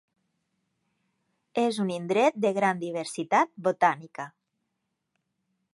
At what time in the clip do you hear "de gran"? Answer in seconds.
2.47-2.81